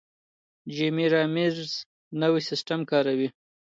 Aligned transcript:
جیمي 0.75 1.05
رامیرز 1.13 1.71
نوی 2.21 2.41
سیستم 2.49 2.79
کاروي. 2.89 3.27